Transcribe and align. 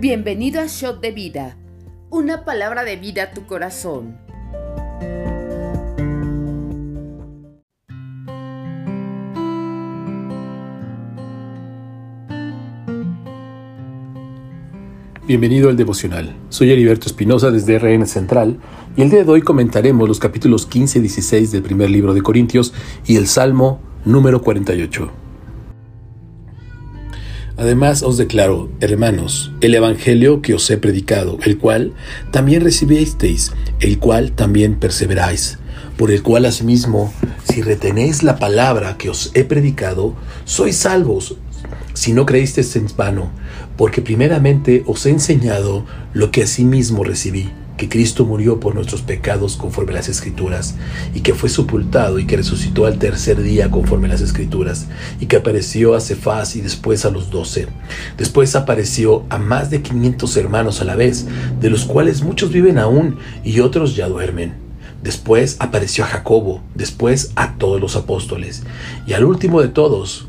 Bienvenido 0.00 0.62
a 0.62 0.66
Shot 0.66 1.02
de 1.02 1.10
Vida, 1.10 1.58
una 2.08 2.46
palabra 2.46 2.84
de 2.84 2.96
vida 2.96 3.24
a 3.24 3.30
tu 3.32 3.44
corazón. 3.44 4.16
Bienvenido 15.26 15.68
al 15.68 15.76
devocional. 15.76 16.34
Soy 16.48 16.72
Heriberto 16.72 17.06
Espinosa 17.06 17.50
desde 17.50 17.78
RN 17.78 18.06
Central 18.06 18.58
y 18.96 19.02
el 19.02 19.10
día 19.10 19.22
de 19.22 19.30
hoy 19.30 19.42
comentaremos 19.42 20.08
los 20.08 20.18
capítulos 20.18 20.64
15 20.64 20.98
y 20.98 21.02
16 21.02 21.52
del 21.52 21.62
primer 21.62 21.90
libro 21.90 22.14
de 22.14 22.22
Corintios 22.22 22.72
y 23.06 23.16
el 23.16 23.26
Salmo 23.26 23.82
número 24.06 24.40
48. 24.40 25.29
Además 27.60 28.02
os 28.02 28.16
declaro, 28.16 28.70
hermanos, 28.80 29.52
el 29.60 29.74
Evangelio 29.74 30.40
que 30.40 30.54
os 30.54 30.70
he 30.70 30.78
predicado, 30.78 31.36
el 31.42 31.58
cual 31.58 31.92
también 32.30 32.62
recibisteis, 32.62 33.52
el 33.80 33.98
cual 33.98 34.32
también 34.32 34.76
perseveráis, 34.76 35.58
por 35.98 36.10
el 36.10 36.22
cual 36.22 36.46
asimismo, 36.46 37.12
si 37.44 37.60
retenéis 37.60 38.22
la 38.22 38.38
palabra 38.38 38.96
que 38.96 39.10
os 39.10 39.30
he 39.34 39.44
predicado, 39.44 40.14
sois 40.46 40.74
salvos, 40.74 41.36
si 41.92 42.14
no 42.14 42.24
creísteis 42.24 42.74
en 42.76 42.86
vano, 42.96 43.30
porque 43.76 44.00
primeramente 44.00 44.82
os 44.86 45.04
he 45.04 45.10
enseñado 45.10 45.84
lo 46.14 46.30
que 46.30 46.44
asimismo 46.44 47.04
recibí 47.04 47.50
que 47.80 47.88
Cristo 47.88 48.26
murió 48.26 48.60
por 48.60 48.74
nuestros 48.74 49.00
pecados 49.00 49.56
conforme 49.56 49.92
a 49.92 49.94
las 49.94 50.10
Escrituras, 50.10 50.74
y 51.14 51.20
que 51.20 51.32
fue 51.32 51.48
sepultado 51.48 52.18
y 52.18 52.26
que 52.26 52.36
resucitó 52.36 52.84
al 52.84 52.98
tercer 52.98 53.42
día 53.42 53.70
conforme 53.70 54.06
a 54.06 54.10
las 54.10 54.20
Escrituras, 54.20 54.88
y 55.18 55.24
que 55.24 55.36
apareció 55.36 55.94
a 55.94 56.00
Cefás 56.02 56.56
y 56.56 56.60
después 56.60 57.06
a 57.06 57.10
los 57.10 57.30
doce. 57.30 57.68
Después 58.18 58.54
apareció 58.54 59.24
a 59.30 59.38
más 59.38 59.70
de 59.70 59.80
quinientos 59.80 60.36
hermanos 60.36 60.82
a 60.82 60.84
la 60.84 60.94
vez, 60.94 61.24
de 61.58 61.70
los 61.70 61.86
cuales 61.86 62.22
muchos 62.22 62.52
viven 62.52 62.76
aún 62.76 63.16
y 63.44 63.60
otros 63.60 63.96
ya 63.96 64.08
duermen. 64.08 64.52
Después 65.02 65.56
apareció 65.58 66.04
a 66.04 66.08
Jacobo, 66.08 66.60
después 66.74 67.32
a 67.34 67.56
todos 67.56 67.80
los 67.80 67.96
apóstoles, 67.96 68.62
y 69.06 69.14
al 69.14 69.24
último 69.24 69.62
de 69.62 69.68
todos, 69.68 70.28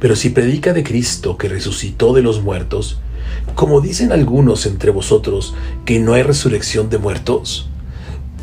Pero 0.00 0.16
si 0.16 0.30
predica 0.30 0.72
de 0.72 0.84
Cristo 0.84 1.36
que 1.36 1.48
resucitó 1.48 2.12
de 2.12 2.22
los 2.22 2.42
muertos, 2.42 2.98
como 3.54 3.80
dicen 3.80 4.12
algunos 4.12 4.66
entre 4.66 4.90
vosotros 4.90 5.54
que 5.84 5.98
no 5.98 6.14
hay 6.14 6.22
resurrección 6.22 6.90
de 6.90 6.98
muertos, 6.98 7.68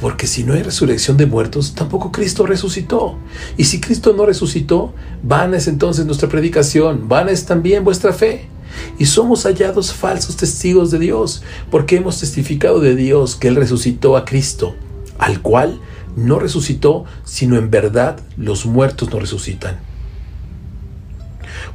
porque 0.01 0.27
si 0.27 0.43
no 0.43 0.53
hay 0.53 0.63
resurrección 0.63 1.17
de 1.17 1.25
muertos, 1.25 1.75
tampoco 1.75 2.11
Cristo 2.11 2.45
resucitó. 2.45 3.17
Y 3.57 3.65
si 3.65 3.81
Cristo 3.81 4.13
no 4.13 4.25
resucitó, 4.25 4.93
vana 5.23 5.57
es 5.57 5.67
entonces 5.67 6.05
nuestra 6.05 6.29
predicación, 6.29 7.09
vana 7.09 7.31
es 7.31 7.45
también 7.45 7.83
vuestra 7.83 8.13
fe. 8.13 8.47
Y 8.97 9.07
somos 9.07 9.43
hallados 9.43 9.93
falsos 9.93 10.37
testigos 10.37 10.91
de 10.91 10.99
Dios, 10.99 11.43
porque 11.69 11.97
hemos 11.97 12.19
testificado 12.19 12.79
de 12.79 12.95
Dios 12.95 13.35
que 13.35 13.49
Él 13.49 13.55
resucitó 13.55 14.15
a 14.15 14.23
Cristo, 14.23 14.75
al 15.17 15.41
cual 15.41 15.81
no 16.15 16.39
resucitó, 16.39 17.03
sino 17.25 17.57
en 17.57 17.69
verdad 17.69 18.19
los 18.37 18.65
muertos 18.65 19.11
no 19.11 19.19
resucitan. 19.19 19.88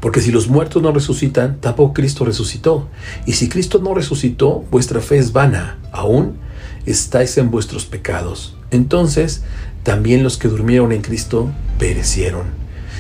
Porque 0.05 0.21
si 0.21 0.31
los 0.31 0.49
muertos 0.49 0.83
no 0.83 0.93
resucitan, 0.93 1.63
tampoco 1.63 1.95
Cristo 1.95 2.27
resucitó. 2.27 2.91
Y 3.25 3.33
si 3.33 3.49
Cristo 3.49 3.79
no 3.79 3.95
resucitó, 3.95 4.63
vuestra 4.71 5.01
fe 5.01 5.17
es 5.17 5.33
vana, 5.33 5.79
aún 5.93 6.37
estáis 6.85 7.39
en 7.39 7.51
vuestros 7.51 7.87
pecados. 7.87 8.55
Entonces, 8.71 9.45
también 9.83 10.23
los 10.23 10.37
que 10.37 10.49
durmieron 10.49 10.93
en 10.93 11.01
Cristo 11.01 11.51
perecieron. 11.79 12.43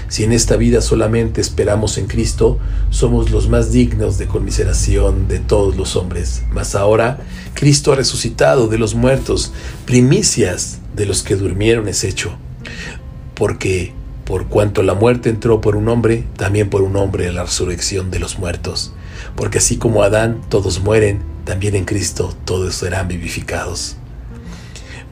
Si 0.08 0.24
en 0.24 0.32
esta 0.32 0.56
vida 0.56 0.80
solamente 0.80 1.42
esperamos 1.42 1.98
en 1.98 2.06
Cristo, 2.06 2.58
somos 2.88 3.30
los 3.30 3.50
más 3.50 3.70
dignos 3.70 4.16
de 4.16 4.26
conmiseración 4.26 5.28
de 5.28 5.40
todos 5.40 5.76
los 5.76 5.96
hombres. 5.96 6.44
Mas 6.52 6.74
ahora 6.74 7.18
Cristo 7.52 7.92
ha 7.92 7.96
resucitado 7.96 8.66
de 8.66 8.78
los 8.78 8.94
muertos, 8.94 9.52
primicias 9.84 10.78
de 10.96 11.04
los 11.04 11.22
que 11.22 11.36
durmieron 11.36 11.86
es 11.86 12.02
hecho. 12.02 12.38
Porque 13.34 13.92
por 14.24 14.46
cuanto 14.46 14.82
la 14.82 14.94
muerte 14.94 15.28
entró 15.28 15.60
por 15.60 15.76
un 15.76 15.88
hombre, 15.88 16.24
también 16.36 16.70
por 16.70 16.82
un 16.82 16.96
hombre 16.96 17.32
la 17.32 17.44
resurrección 17.44 18.10
de 18.10 18.18
los 18.18 18.38
muertos. 18.38 18.92
Porque 19.36 19.58
así 19.58 19.76
como 19.76 20.02
Adán 20.02 20.40
todos 20.48 20.80
mueren, 20.80 21.20
también 21.44 21.76
en 21.76 21.84
Cristo 21.84 22.34
todos 22.44 22.74
serán 22.74 23.08
vivificados. 23.08 23.96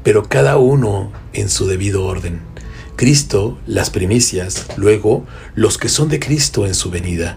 Pero 0.02 0.28
cada 0.28 0.56
uno 0.56 1.12
en 1.32 1.48
su 1.48 1.66
debido 1.66 2.04
orden. 2.04 2.40
Cristo, 2.96 3.58
las 3.66 3.90
primicias, 3.90 4.66
luego 4.76 5.24
los 5.54 5.78
que 5.78 5.88
son 5.88 6.08
de 6.08 6.20
Cristo 6.20 6.66
en 6.66 6.74
su 6.74 6.90
venida. 6.90 7.36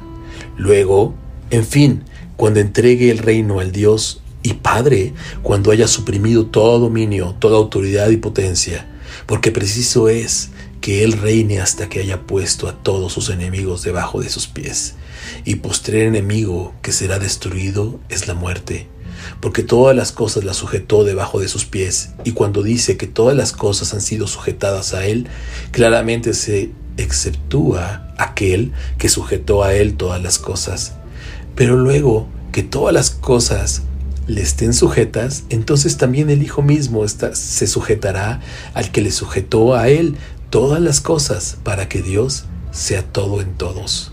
Luego, 0.58 1.16
en 1.50 1.66
fin, 1.66 2.04
cuando 2.38 2.60
entregue 2.60 3.12
el 3.12 3.20
reino 3.20 3.60
al 3.60 3.72
Dios 3.72 4.22
y 4.44 4.54
Padre, 4.54 5.14
cuando 5.42 5.72
haya 5.72 5.88
suprimido 5.88 6.46
todo 6.46 6.80
dominio, 6.80 7.36
toda 7.40 7.58
autoridad 7.58 8.10
y 8.10 8.18
potencia, 8.18 8.88
porque 9.26 9.52
preciso 9.52 10.08
es 10.10 10.52
que 10.86 11.04
Él 11.04 11.14
reine 11.14 11.62
hasta 11.62 11.90
que 11.90 12.00
haya 12.00 12.28
puesto 12.28 12.68
a 12.68 12.74
todos 12.84 13.12
sus 13.12 13.32
enemigos 13.32 13.82
debajo 13.82 14.22
de 14.22 14.30
sus 14.30 14.46
pies. 14.46 14.94
Y 15.44 15.56
postrer 15.56 16.06
enemigo 16.06 16.76
que 16.84 16.92
será 16.92 17.18
destruido 17.18 18.00
es 18.08 18.28
la 18.28 18.36
muerte, 18.36 18.86
porque 19.40 19.64
todas 19.64 19.96
las 19.96 20.12
cosas 20.12 20.44
las 20.44 20.58
sujetó 20.58 21.04
debajo 21.04 21.40
de 21.40 21.48
sus 21.48 21.66
pies, 21.66 22.12
y 22.24 22.34
cuando 22.34 22.62
dice 22.62 22.98
que 22.98 23.08
todas 23.08 23.36
las 23.36 23.52
cosas 23.52 23.96
han 23.96 24.02
sido 24.02 24.28
sujetadas 24.28 24.94
a 24.94 25.08
Él, 25.08 25.26
claramente 25.72 26.36
se 26.36 26.70
exceptúa 26.98 28.14
aquel 28.20 28.72
que 29.00 29.10
sujetó 29.10 29.64
a 29.64 29.74
Él 29.74 29.98
todas 29.98 30.22
las 30.22 30.38
cosas. 30.38 30.94
Pero 31.56 31.78
luego 31.78 32.28
que 32.52 32.62
todas 32.62 32.94
las 32.94 33.10
cosas 33.10 33.82
le 34.28 34.44
estén 34.44 34.72
sujetas, 34.72 35.46
entonces 35.50 35.98
también 35.98 36.30
el 36.30 36.44
Hijo 36.44 36.62
mismo 36.62 37.08
se 37.08 37.66
sujetará 37.66 38.40
al 38.76 38.92
que 38.92 39.02
le 39.02 39.12
sujetó 39.12 39.74
a 39.74 39.90
Él 39.90 40.16
todas 40.50 40.82
las 40.82 41.02
cosas 41.02 41.58
para 41.64 41.90
que 41.90 42.02
Dios 42.02 42.46
sea 42.72 43.04
todo 43.04 43.42
en 43.42 43.54
todos. 43.54 44.12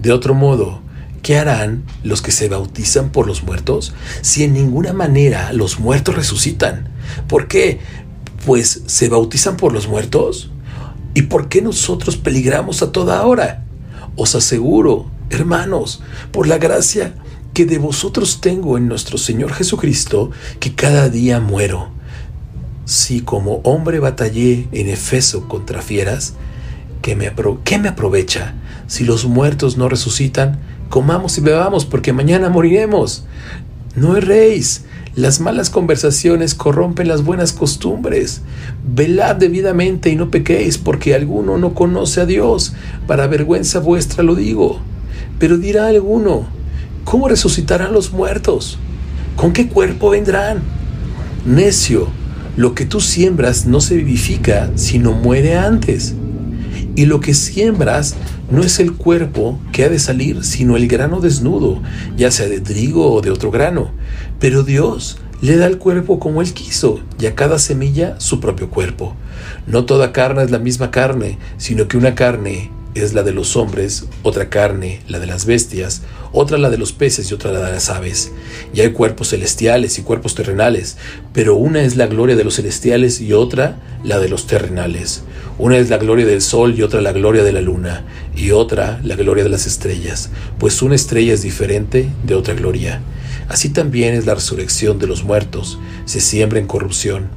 De 0.00 0.12
otro 0.12 0.34
modo, 0.34 0.82
¿qué 1.22 1.36
harán 1.38 1.84
los 2.02 2.22
que 2.22 2.32
se 2.32 2.48
bautizan 2.48 3.10
por 3.10 3.26
los 3.26 3.42
muertos 3.42 3.94
si 4.20 4.44
en 4.44 4.54
ninguna 4.54 4.92
manera 4.92 5.52
los 5.52 5.78
muertos 5.78 6.16
resucitan? 6.16 6.88
¿Por 7.28 7.48
qué? 7.48 7.80
Pues 8.44 8.82
se 8.86 9.08
bautizan 9.08 9.56
por 9.56 9.72
los 9.72 9.88
muertos. 9.88 10.50
¿Y 11.14 11.22
por 11.22 11.48
qué 11.48 11.62
nosotros 11.62 12.16
peligramos 12.16 12.82
a 12.82 12.90
toda 12.90 13.24
hora? 13.26 13.64
Os 14.16 14.34
aseguro, 14.34 15.10
hermanos, 15.30 16.02
por 16.32 16.46
la 16.46 16.58
gracia 16.58 17.14
que 17.52 17.66
de 17.66 17.78
vosotros 17.78 18.40
tengo 18.40 18.78
en 18.78 18.88
nuestro 18.88 19.18
Señor 19.18 19.52
Jesucristo, 19.52 20.30
que 20.58 20.74
cada 20.74 21.10
día 21.10 21.38
muero 21.38 21.90
si 22.84 23.20
como 23.20 23.60
hombre 23.64 24.00
batallé 24.00 24.68
en 24.72 24.88
Efeso 24.88 25.48
contra 25.48 25.82
fieras, 25.82 26.34
¿qué 27.00 27.16
me, 27.16 27.32
¿qué 27.64 27.78
me 27.78 27.88
aprovecha? 27.88 28.54
Si 28.86 29.04
los 29.04 29.24
muertos 29.24 29.76
no 29.76 29.88
resucitan, 29.88 30.58
comamos 30.88 31.38
y 31.38 31.40
bebamos, 31.40 31.84
porque 31.84 32.12
mañana 32.12 32.48
moriremos. 32.48 33.24
No 33.94 34.16
erréis. 34.16 34.84
Las 35.14 35.40
malas 35.40 35.68
conversaciones 35.68 36.54
corrompen 36.54 37.06
las 37.06 37.22
buenas 37.22 37.52
costumbres. 37.52 38.40
Velad 38.82 39.36
debidamente 39.36 40.08
y 40.08 40.16
no 40.16 40.30
pequéis, 40.30 40.78
porque 40.78 41.14
alguno 41.14 41.58
no 41.58 41.74
conoce 41.74 42.22
a 42.22 42.26
Dios. 42.26 42.72
Para 43.06 43.26
vergüenza 43.26 43.78
vuestra 43.78 44.22
lo 44.22 44.34
digo. 44.34 44.80
Pero 45.38 45.58
dirá 45.58 45.88
alguno, 45.88 46.46
¿cómo 47.04 47.28
resucitarán 47.28 47.92
los 47.92 48.12
muertos? 48.12 48.78
¿Con 49.36 49.52
qué 49.52 49.68
cuerpo 49.68 50.10
vendrán? 50.10 50.62
Necio, 51.44 52.08
lo 52.56 52.74
que 52.74 52.84
tú 52.84 53.00
siembras 53.00 53.66
no 53.66 53.80
se 53.80 53.96
vivifica, 53.96 54.70
sino 54.74 55.12
muere 55.12 55.56
antes. 55.56 56.14
Y 56.94 57.06
lo 57.06 57.20
que 57.20 57.32
siembras 57.32 58.14
no 58.50 58.62
es 58.62 58.78
el 58.78 58.92
cuerpo 58.92 59.58
que 59.72 59.84
ha 59.84 59.88
de 59.88 59.98
salir, 59.98 60.44
sino 60.44 60.76
el 60.76 60.86
grano 60.88 61.20
desnudo, 61.20 61.80
ya 62.16 62.30
sea 62.30 62.48
de 62.48 62.60
trigo 62.60 63.12
o 63.12 63.22
de 63.22 63.30
otro 63.30 63.50
grano. 63.50 63.92
Pero 64.38 64.62
Dios 64.62 65.18
le 65.40 65.56
da 65.56 65.66
el 65.66 65.78
cuerpo 65.78 66.18
como 66.18 66.42
Él 66.42 66.52
quiso, 66.52 67.00
y 67.18 67.26
a 67.26 67.34
cada 67.34 67.58
semilla 67.58 68.20
su 68.20 68.40
propio 68.40 68.68
cuerpo. 68.68 69.16
No 69.66 69.86
toda 69.86 70.12
carne 70.12 70.42
es 70.44 70.50
la 70.50 70.58
misma 70.58 70.90
carne, 70.90 71.38
sino 71.56 71.88
que 71.88 71.96
una 71.96 72.14
carne 72.14 72.70
es 72.94 73.14
la 73.14 73.22
de 73.22 73.32
los 73.32 73.56
hombres, 73.56 74.04
otra 74.22 74.50
carne, 74.50 75.00
la 75.08 75.18
de 75.18 75.26
las 75.26 75.46
bestias, 75.46 76.02
otra 76.32 76.58
la 76.58 76.70
de 76.70 76.78
los 76.78 76.92
peces 76.92 77.30
y 77.30 77.34
otra 77.34 77.52
la 77.52 77.60
de 77.64 77.72
las 77.72 77.90
aves. 77.90 78.32
Y 78.74 78.80
hay 78.80 78.92
cuerpos 78.92 79.30
celestiales 79.30 79.98
y 79.98 80.02
cuerpos 80.02 80.34
terrenales, 80.34 80.96
pero 81.32 81.56
una 81.56 81.82
es 81.82 81.96
la 81.96 82.06
gloria 82.06 82.36
de 82.36 82.44
los 82.44 82.56
celestiales 82.56 83.20
y 83.20 83.32
otra 83.32 83.78
la 84.04 84.18
de 84.18 84.28
los 84.28 84.46
terrenales. 84.46 85.22
Una 85.58 85.78
es 85.78 85.90
la 85.90 85.98
gloria 85.98 86.26
del 86.26 86.42
sol 86.42 86.74
y 86.76 86.82
otra 86.82 87.00
la 87.00 87.12
gloria 87.12 87.44
de 87.44 87.52
la 87.52 87.60
luna, 87.60 88.04
y 88.36 88.50
otra 88.50 89.00
la 89.04 89.16
gloria 89.16 89.44
de 89.44 89.50
las 89.50 89.66
estrellas, 89.66 90.30
pues 90.58 90.82
una 90.82 90.94
estrella 90.94 91.34
es 91.34 91.42
diferente 91.42 92.08
de 92.24 92.34
otra 92.34 92.54
gloria. 92.54 93.00
Así 93.48 93.68
también 93.68 94.14
es 94.14 94.26
la 94.26 94.34
resurrección 94.34 94.98
de 94.98 95.06
los 95.06 95.24
muertos, 95.24 95.78
se 96.04 96.20
siembra 96.20 96.58
en 96.58 96.66
corrupción, 96.66 97.28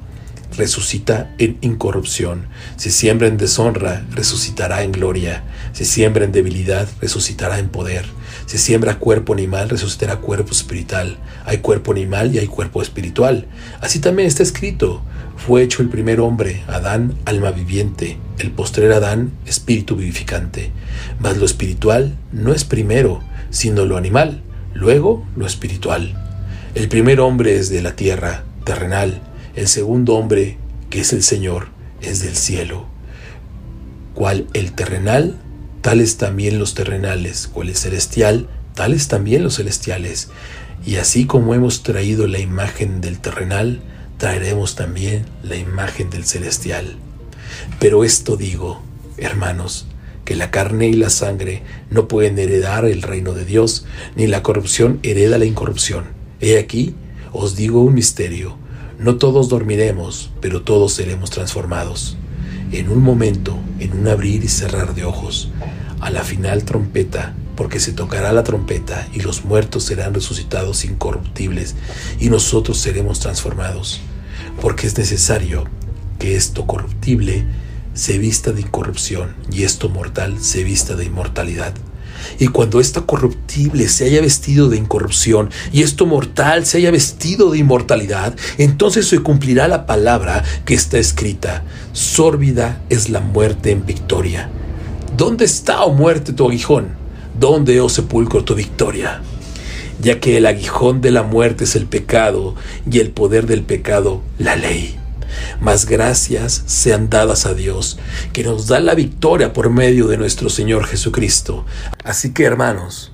resucita 0.58 1.34
en 1.38 1.58
incorrupción, 1.62 2.48
se 2.78 2.92
siembra 2.92 3.28
en 3.28 3.38
deshonra, 3.38 4.06
resucitará 4.12 4.84
en 4.84 4.92
gloria, 4.92 5.44
se 5.74 5.86
siembra 5.86 6.26
en 6.26 6.32
debilidad, 6.32 6.88
resucitará 7.02 7.60
en 7.60 7.70
poder, 7.70 8.06
se 8.46 8.58
siembra 8.58 9.00
cuerpo 9.00 9.34
animal, 9.34 9.70
resucitará 9.70 10.18
cuerpo 10.18 10.52
espiritual, 10.52 11.18
hay 11.46 11.60
cuerpo 11.60 11.92
animal 11.92 12.34
y 12.34 12.40
hay 12.40 12.48
cuerpo 12.48 12.82
espiritual. 12.82 13.48
Así 13.82 14.00
también 14.00 14.28
está 14.28 14.44
escrito, 14.44 15.02
fue 15.38 15.64
hecho 15.64 15.82
el 15.82 15.90
primer 15.90 16.20
hombre, 16.20 16.64
Adán, 16.68 17.16
alma 17.26 17.52
viviente, 17.52 18.18
el 18.40 18.52
postrer 18.52 18.92
Adán, 18.92 19.32
espíritu 19.46 19.96
vivificante. 19.96 20.72
Mas 21.20 21.38
lo 21.38 21.46
espiritual 21.46 22.18
no 22.32 22.54
es 22.54 22.64
primero, 22.64 23.22
sino 23.50 23.86
lo 23.86 23.98
animal, 23.98 24.44
luego 24.74 25.26
lo 25.36 25.46
espiritual. 25.46 26.22
El 26.74 26.90
primer 26.90 27.20
hombre 27.20 27.58
es 27.58 27.70
de 27.70 27.82
la 27.82 27.96
tierra, 27.96 28.44
terrenal, 28.64 29.22
el 29.56 29.68
segundo 29.68 30.16
hombre, 30.16 30.58
que 30.90 31.02
es 31.02 31.14
el 31.14 31.24
Señor, 31.24 31.70
es 32.02 32.22
del 32.22 32.36
cielo. 32.36 32.86
Cual 34.14 34.48
el 34.54 34.74
terrenal, 34.74 35.38
tales 35.82 36.18
también 36.18 36.60
los 36.60 36.74
terrenales, 36.74 37.48
cual 37.48 37.70
el 37.70 37.76
celestial, 37.76 38.50
tales 38.74 39.08
también 39.08 39.44
los 39.44 39.58
celestiales. 39.58 40.30
Y 40.86 40.98
así 40.98 41.26
como 41.26 41.54
hemos 41.54 41.84
traído 41.84 42.28
la 42.28 42.40
imagen 42.40 43.02
del 43.02 43.20
terrenal, 43.20 43.82
traeremos 44.18 44.76
también 44.76 45.26
la 45.42 45.56
imagen 45.56 46.10
del 46.10 46.26
celestial. 46.26 46.98
Pero 47.80 48.04
esto 48.04 48.36
digo, 48.36 48.82
hermanos, 49.18 49.88
que 50.26 50.36
la 50.36 50.52
carne 50.52 50.88
y 50.88 50.94
la 50.94 51.10
sangre 51.10 51.64
no 51.90 52.08
pueden 52.08 52.38
heredar 52.40 52.86
el 52.86 53.04
reino 53.04 53.34
de 53.34 53.46
Dios, 53.46 53.86
ni 54.16 54.28
la 54.28 54.44
corrupción 54.44 55.00
hereda 55.04 55.38
la 55.38 55.46
incorrupción. 55.46 56.06
He 56.42 56.58
aquí, 56.58 56.96
os 57.32 57.56
digo 57.56 57.82
un 57.82 57.94
misterio, 57.94 58.58
no 59.00 59.18
todos 59.18 59.50
dormiremos, 59.50 60.32
pero 60.42 60.62
todos 60.62 60.94
seremos 60.94 61.30
transformados. 61.30 62.18
En 62.72 62.90
un 62.90 63.04
momento, 63.04 63.58
en 63.80 63.94
un 63.94 64.08
abrir 64.08 64.44
y 64.44 64.48
cerrar 64.48 64.96
de 64.96 65.06
ojos, 65.06 65.50
a 66.00 66.10
la 66.10 66.24
final 66.24 66.64
trompeta, 66.64 67.34
porque 67.56 67.80
se 67.80 67.94
tocará 67.94 68.34
la 68.34 68.44
trompeta 68.44 69.08
y 69.14 69.22
los 69.22 69.46
muertos 69.46 69.84
serán 69.84 70.14
resucitados 70.14 70.86
incorruptibles 70.86 71.76
y 72.20 72.30
nosotros 72.30 72.78
seremos 72.78 73.20
transformados, 73.20 74.02
porque 74.62 74.88
es 74.88 74.98
necesario 74.98 75.66
que 76.20 76.36
esto 76.36 76.68
corruptible 76.68 77.46
se 77.94 78.18
vista 78.18 78.52
de 78.52 78.62
incorrupción 78.62 79.36
y 79.52 79.64
esto 79.64 79.90
mortal 79.90 80.40
se 80.40 80.64
vista 80.64 80.96
de 80.96 81.06
inmortalidad. 81.06 81.74
Y 82.40 82.48
cuando 82.48 82.80
esto 82.80 83.06
corruptible 83.06 83.88
se 83.88 84.06
haya 84.06 84.22
vestido 84.22 84.70
de 84.70 84.78
incorrupción 84.78 85.50
y 85.72 85.82
esto 85.84 86.06
mortal 86.06 86.66
se 86.66 86.78
haya 86.78 86.92
vestido 86.92 87.52
de 87.52 87.60
inmortalidad, 87.60 88.36
entonces 88.58 89.08
se 89.08 89.20
cumplirá 89.20 89.68
la 89.68 89.86
palabra 89.86 90.44
que 90.66 90.74
está 90.74 90.98
escrita. 90.98 91.64
Sórbida 91.94 92.82
es 92.90 93.10
la 93.10 93.20
muerte 93.20 93.72
en 93.72 93.86
victoria. 93.86 94.50
¿Dónde 95.16 95.46
está, 95.46 95.84
oh 95.84 95.94
muerte, 95.94 96.34
tu 96.34 96.48
aguijón? 96.48 96.90
¿Dónde, 97.40 97.80
oh 97.82 97.90
sepulcro, 97.90 98.44
tu 98.44 98.56
victoria? 98.56 99.22
Ya 100.02 100.20
que 100.20 100.38
el 100.38 100.46
aguijón 100.46 101.02
de 101.02 101.12
la 101.12 101.24
muerte 101.24 101.64
es 101.64 101.76
el 101.76 101.86
pecado 101.86 102.56
y 102.90 103.00
el 103.00 103.12
poder 103.12 103.46
del 103.46 103.64
pecado 103.64 104.22
la 104.38 104.56
ley. 104.56 104.98
Mas 105.62 105.86
gracias 105.86 106.64
sean 106.66 107.10
dadas 107.10 107.46
a 107.46 107.54
Dios, 107.54 107.98
que 108.34 108.44
nos 108.44 108.68
da 108.68 108.80
la 108.80 108.96
victoria 108.96 109.54
por 109.54 109.70
medio 109.70 110.08
de 110.08 110.18
nuestro 110.18 110.50
Señor 110.50 110.86
Jesucristo. 110.86 111.66
Así 112.04 112.34
que 112.34 112.44
hermanos, 112.44 113.12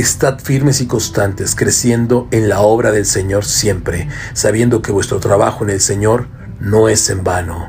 Estad 0.00 0.38
firmes 0.38 0.80
y 0.80 0.86
constantes, 0.86 1.54
creciendo 1.54 2.26
en 2.30 2.48
la 2.48 2.62
obra 2.62 2.90
del 2.90 3.04
Señor 3.04 3.44
siempre, 3.44 4.08
sabiendo 4.32 4.80
que 4.80 4.92
vuestro 4.92 5.20
trabajo 5.20 5.62
en 5.62 5.68
el 5.68 5.80
Señor 5.80 6.26
no 6.58 6.88
es 6.88 7.10
en 7.10 7.22
vano. 7.22 7.68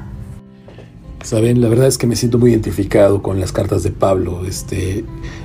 Saben, 1.26 1.60
la 1.60 1.68
verdad 1.68 1.88
es 1.88 1.98
que 1.98 2.08
me 2.08 2.16
siento 2.16 2.38
muy 2.38 2.52
identificado 2.52 3.22
con 3.22 3.42
las 3.42 3.52
cartas 3.52 3.84
de 3.84 3.92
Pablo. 3.92 4.46
Este, 4.46 5.04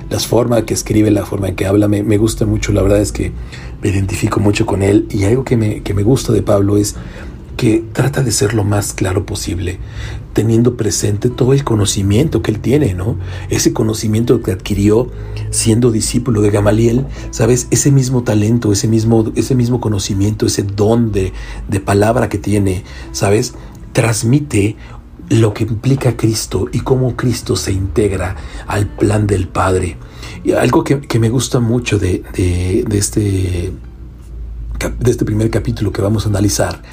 las 0.09 0.27
formas 0.27 0.63
que 0.63 0.73
escribe, 0.73 1.11
la 1.11 1.25
forma 1.25 1.49
en 1.49 1.55
que 1.55 1.65
habla, 1.65 1.89
me, 1.89 2.03
me, 2.03 2.17
gusta 2.17 2.45
mucho. 2.45 2.71
La 2.71 2.81
verdad 2.81 3.01
es 3.01 3.11
que 3.11 3.33
me 3.81 3.89
identifico 3.89 4.39
mucho 4.39 4.65
con 4.65 4.81
él. 4.81 5.07
Y 5.11 5.25
algo 5.25 5.43
que 5.43 5.57
me, 5.57 5.83
que 5.83 5.93
me 5.93 6.03
gusta 6.03 6.31
de 6.31 6.41
Pablo 6.41 6.77
es 6.77 6.95
que 7.57 7.83
trata 7.91 8.23
de 8.23 8.31
ser 8.31 8.53
lo 8.53 8.63
más 8.63 8.93
claro 8.93 9.25
posible, 9.25 9.79
teniendo 10.33 10.77
presente 10.77 11.29
todo 11.29 11.53
el 11.53 11.63
conocimiento 11.63 12.41
que 12.41 12.51
él 12.51 12.59
tiene, 12.59 12.93
¿no? 12.93 13.17
Ese 13.49 13.73
conocimiento 13.73 14.41
que 14.41 14.51
adquirió 14.51 15.11
siendo 15.49 15.91
discípulo 15.91 16.41
de 16.41 16.51
Gamaliel, 16.51 17.07
¿sabes? 17.31 17.67
Ese 17.71 17.91
mismo 17.91 18.23
talento, 18.23 18.71
ese 18.71 18.87
mismo, 18.87 19.31
ese 19.35 19.55
mismo 19.55 19.81
conocimiento, 19.81 20.45
ese 20.45 20.63
don 20.63 21.11
de, 21.11 21.33
de 21.67 21.79
palabra 21.79 22.29
que 22.29 22.37
tiene, 22.37 22.83
¿sabes? 23.11 23.55
Transmite 23.91 24.77
lo 25.29 25.53
que 25.53 25.63
implica 25.63 26.15
Cristo 26.15 26.69
y 26.71 26.79
cómo 26.81 27.15
Cristo 27.15 27.55
se 27.55 27.71
integra 27.71 28.35
al 28.67 28.87
plan 28.87 29.27
del 29.27 29.47
Padre. 29.47 29.97
Y 30.43 30.51
algo 30.51 30.83
que, 30.83 31.01
que 31.01 31.19
me 31.19 31.29
gusta 31.29 31.59
mucho 31.59 31.97
de, 31.99 32.23
de, 32.33 32.97
este 32.97 33.73
de 34.99 35.11
este 35.11 35.25
primer 35.25 35.49
capítulo 35.49 35.91
que 35.91 36.03
vamos 36.03 36.25
a 36.25 36.29
analizar 36.29 36.83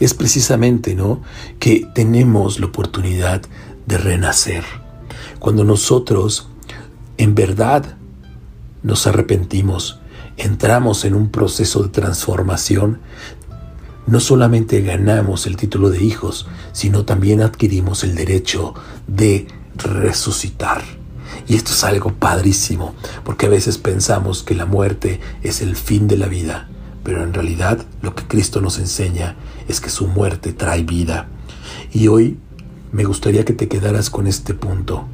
es 0.00 0.14
precisamente 0.14 0.94
¿no? 0.94 1.22
que 1.58 1.86
tenemos 1.94 2.60
la 2.60 2.66
oportunidad 2.66 3.42
de 3.86 3.98
renacer. 3.98 4.64
Cuando 5.38 5.64
nosotros 5.64 6.48
en 7.16 7.34
verdad 7.34 7.96
nos 8.82 9.06
arrepentimos, 9.06 10.00
entramos 10.36 11.04
en 11.04 11.14
un 11.14 11.30
proceso 11.30 11.82
de 11.82 11.88
transformación, 11.90 13.00
no 14.06 14.20
solamente 14.20 14.82
ganamos 14.82 15.46
el 15.46 15.56
título 15.56 15.90
de 15.90 16.02
hijos, 16.02 16.46
sino 16.72 17.04
también 17.04 17.40
adquirimos 17.40 18.04
el 18.04 18.14
derecho 18.14 18.74
de 19.06 19.46
resucitar. 19.76 20.82
Y 21.46 21.56
esto 21.56 21.72
es 21.72 21.84
algo 21.84 22.12
padrísimo, 22.12 22.94
porque 23.24 23.46
a 23.46 23.50
veces 23.50 23.78
pensamos 23.78 24.42
que 24.42 24.54
la 24.54 24.66
muerte 24.66 25.20
es 25.42 25.62
el 25.62 25.76
fin 25.76 26.06
de 26.06 26.16
la 26.16 26.26
vida, 26.26 26.68
pero 27.04 27.22
en 27.22 27.34
realidad 27.34 27.84
lo 28.02 28.14
que 28.14 28.24
Cristo 28.24 28.60
nos 28.60 28.78
enseña 28.78 29.36
es 29.68 29.80
que 29.80 29.90
su 29.90 30.08
muerte 30.08 30.52
trae 30.52 30.82
vida. 30.82 31.28
Y 31.92 32.08
hoy 32.08 32.38
me 32.90 33.04
gustaría 33.04 33.44
que 33.44 33.52
te 33.52 33.68
quedaras 33.68 34.10
con 34.10 34.26
este 34.26 34.54
punto 34.54 35.06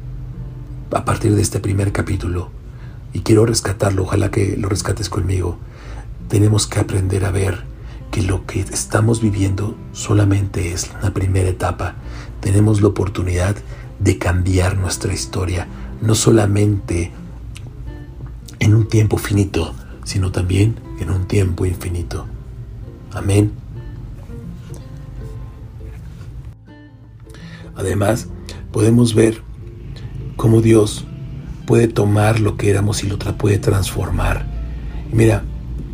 a 0.91 1.05
partir 1.05 1.35
de 1.35 1.41
este 1.41 1.59
primer 1.59 1.91
capítulo. 1.91 2.49
Y 3.13 3.19
quiero 3.19 3.45
rescatarlo, 3.45 4.03
ojalá 4.03 4.31
que 4.31 4.55
lo 4.57 4.69
rescates 4.69 5.09
conmigo. 5.09 5.57
Tenemos 6.29 6.65
que 6.65 6.79
aprender 6.79 7.25
a 7.25 7.31
ver 7.31 7.63
que 8.09 8.21
lo 8.21 8.45
que 8.45 8.61
estamos 8.61 9.21
viviendo 9.21 9.75
solamente 9.91 10.71
es 10.71 10.91
la 11.01 11.13
primera 11.13 11.49
etapa. 11.49 11.95
Tenemos 12.39 12.81
la 12.81 12.87
oportunidad 12.87 13.55
de 13.99 14.17
cambiar 14.17 14.77
nuestra 14.77 15.13
historia, 15.13 15.67
no 16.01 16.15
solamente 16.15 17.11
en 18.59 18.75
un 18.75 18.87
tiempo 18.87 19.17
finito, 19.17 19.73
sino 20.03 20.31
también 20.31 20.75
en 21.01 21.09
un 21.09 21.25
tiempo 21.27 21.65
infinito. 21.65 22.25
Amén. 23.11 23.51
Además, 27.75 28.27
podemos 28.71 29.15
ver 29.15 29.41
cómo 30.35 30.61
Dios 30.61 31.05
puede 31.65 31.87
tomar 31.87 32.39
lo 32.39 32.57
que 32.57 32.69
éramos 32.69 33.03
y 33.03 33.07
lo 33.07 33.17
puede 33.17 33.57
transformar. 33.57 34.45
Mira, 35.11 35.43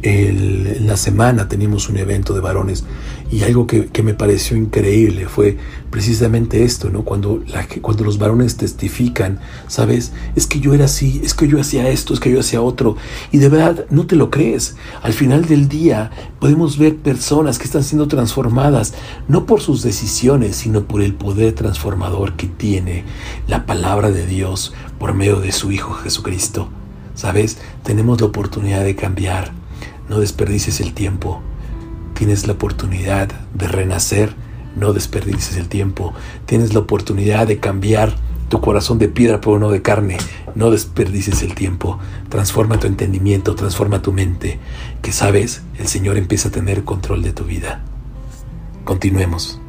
en 0.02 0.86
la 0.88 0.98
semana 0.98 1.48
teníamos 1.48 1.90
un 1.90 1.98
evento 1.98 2.34
de 2.34 2.42
varones 2.42 2.86
y 3.30 3.44
algo 3.44 3.68
que, 3.68 3.90
me 4.04 4.14
pareció 4.14 4.56
increíble 4.56 5.26
fue 5.28 5.58
precisamente 5.90 6.64
esto, 6.64 6.90
¿no? 6.90 7.04
Cuando, 7.04 7.44
cuando 7.82 8.06
los 8.06 8.18
varones 8.18 8.56
testifican, 8.56 9.40
¿sabes? 9.68 10.14
Es 10.36 10.48
que 10.48 10.62
yo 10.62 10.74
era 10.74 10.86
así, 10.86 11.20
es 11.24 11.34
que 11.34 11.48
yo 11.48 11.60
hacía 11.60 11.90
esto, 11.90 12.14
es 12.14 12.22
que 12.22 12.32
yo 12.32 12.40
hacía 12.40 12.62
otro. 12.62 12.96
Y 13.34 13.40
de 13.40 13.50
verdad, 13.50 13.86
no 13.90 14.08
te 14.08 14.16
lo 14.16 14.30
crees. 14.30 14.78
Al 15.02 15.12
final 15.12 15.46
del 15.46 15.68
día 15.68 16.10
podemos 16.40 16.78
ver 16.78 16.96
personas 16.96 17.60
que 17.60 17.66
están 17.66 17.84
siendo 17.84 18.08
transformadas, 18.08 18.94
no 19.28 19.46
por 19.46 19.60
sus 19.60 19.84
decisiones, 19.84 20.56
sino 20.56 20.86
por 20.86 21.02
el 21.02 21.14
poder 21.14 21.54
transformador 21.54 22.38
que 22.38 22.48
tiene 22.48 23.04
la 23.48 23.66
palabra 23.66 24.10
de 24.12 24.26
Dios 24.26 24.74
por 25.00 25.14
medio 25.14 25.42
de 25.42 25.52
su 25.52 25.72
Hijo 25.74 25.94
Jesucristo. 25.96 26.70
¿Sabes? 27.14 27.58
Tenemos 27.84 28.22
la 28.22 28.28
oportunidad 28.28 28.86
de 28.86 28.96
cambiar. 28.96 29.52
No 30.08 30.20
desperdices 30.20 30.80
el 30.80 30.94
tiempo 30.94 31.42
Tienes 32.18 32.48
la 32.48 32.54
oportunidad 32.54 33.28
de 33.54 33.68
renacer, 33.68 34.34
no 34.76 34.92
desperdices 34.92 35.56
el 35.56 35.68
tiempo. 35.68 36.16
Tienes 36.48 36.74
la 36.74 36.80
oportunidad 36.80 37.46
de 37.46 37.60
cambiar 37.60 38.16
tu 38.50 38.60
corazón 38.60 38.98
de 38.98 39.08
piedra 39.08 39.40
pero 39.40 39.60
no 39.60 39.70
de 39.70 39.84
carne. 39.84 40.18
No 40.56 40.72
desperdices 40.72 41.44
el 41.44 41.54
tiempo. 41.54 42.00
Transforma 42.30 42.80
tu 42.80 42.88
entendimiento, 42.88 43.54
transforma 43.54 44.02
tu 44.02 44.14
mente. 44.14 44.58
Que 45.04 45.12
sabes, 45.12 45.62
el 45.78 45.88
Señor 45.88 46.18
empieza 46.18 46.50
a 46.50 46.52
tener 46.52 46.84
control 46.84 47.22
de 47.22 47.34
tu 47.34 47.44
vida. 47.44 47.84
Continuemos. 48.84 49.60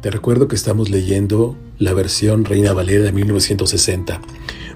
Te 0.00 0.10
recuerdo 0.10 0.46
que 0.46 0.54
estamos 0.54 0.90
leyendo 0.90 1.56
la 1.78 1.92
versión 1.92 2.44
Reina 2.44 2.72
Valera 2.72 3.02
de 3.02 3.10
1960. 3.10 4.20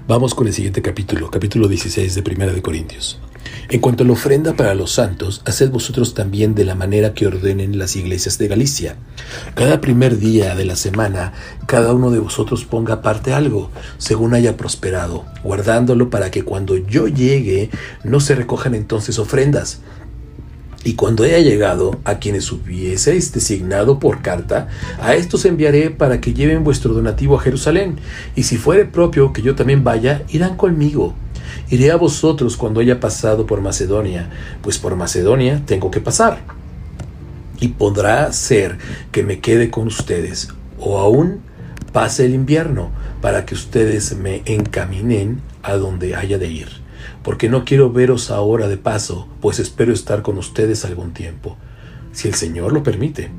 Vamos 0.05 0.35
con 0.35 0.47
el 0.47 0.53
siguiente 0.53 0.81
capítulo, 0.81 1.31
capítulo 1.31 1.69
16 1.69 2.13
de 2.13 2.23
Primera 2.23 2.51
de 2.51 2.61
Corintios. 2.61 3.21
En 3.69 3.81
cuanto 3.81 4.03
a 4.03 4.07
la 4.07 4.13
ofrenda 4.13 4.53
para 4.53 4.73
los 4.73 4.91
santos, 4.91 5.43
haced 5.45 5.69
vosotros 5.69 6.15
también 6.15 6.55
de 6.55 6.65
la 6.65 6.73
manera 6.73 7.13
que 7.13 7.27
ordenen 7.27 7.77
las 7.77 7.95
iglesias 7.95 8.39
de 8.39 8.47
Galicia. 8.47 8.95
Cada 9.53 9.79
primer 9.79 10.17
día 10.17 10.55
de 10.55 10.65
la 10.65 10.75
semana, 10.75 11.33
cada 11.67 11.93
uno 11.93 12.09
de 12.09 12.17
vosotros 12.17 12.65
ponga 12.65 12.95
aparte 12.95 13.31
algo, 13.31 13.69
según 13.99 14.33
haya 14.33 14.57
prosperado, 14.57 15.25
guardándolo 15.43 16.09
para 16.09 16.31
que 16.31 16.43
cuando 16.43 16.77
yo 16.77 17.07
llegue 17.07 17.69
no 18.03 18.19
se 18.19 18.33
recojan 18.33 18.73
entonces 18.73 19.19
ofrendas. 19.19 19.81
Y 20.83 20.93
cuando 20.93 21.23
haya 21.23 21.39
llegado 21.39 21.99
a 22.05 22.19
quienes 22.19 22.51
hubieseis 22.51 23.33
designado 23.33 23.99
por 23.99 24.23
carta, 24.23 24.69
a 24.99 25.13
estos 25.13 25.45
enviaré 25.45 25.91
para 25.91 26.21
que 26.21 26.33
lleven 26.33 26.63
vuestro 26.63 26.93
donativo 26.93 27.37
a 27.37 27.41
Jerusalén. 27.41 27.97
Y 28.35 28.43
si 28.43 28.57
fuere 28.57 28.85
propio 28.85 29.31
que 29.33 29.41
yo 29.41 29.55
también 29.55 29.83
vaya, 29.83 30.23
irán 30.29 30.55
conmigo 30.55 31.13
Iré 31.69 31.91
a 31.91 31.97
vosotros 31.97 32.57
cuando 32.57 32.79
haya 32.79 32.99
pasado 32.99 33.45
por 33.45 33.61
Macedonia, 33.61 34.29
pues 34.61 34.77
por 34.77 34.95
Macedonia 34.95 35.61
tengo 35.65 35.91
que 35.91 36.01
pasar. 36.01 36.39
Y 37.59 37.69
podrá 37.69 38.31
ser 38.31 38.77
que 39.11 39.23
me 39.23 39.39
quede 39.39 39.69
con 39.69 39.87
ustedes, 39.87 40.49
o 40.79 40.97
aún 40.99 41.41
pase 41.91 42.25
el 42.25 42.33
invierno, 42.33 42.91
para 43.21 43.45
que 43.45 43.55
ustedes 43.55 44.15
me 44.15 44.43
encaminen 44.45 45.41
a 45.63 45.73
donde 45.73 46.15
haya 46.15 46.37
de 46.37 46.47
ir. 46.47 46.69
Porque 47.23 47.49
no 47.49 47.65
quiero 47.65 47.91
veros 47.91 48.31
ahora 48.31 48.67
de 48.67 48.77
paso, 48.77 49.27
pues 49.41 49.59
espero 49.59 49.93
estar 49.93 50.21
con 50.21 50.37
ustedes 50.37 50.85
algún 50.85 51.11
tiempo, 51.13 51.57
si 52.13 52.27
el 52.27 52.35
Señor 52.35 52.71
lo 52.71 52.83
permite. 52.83 53.29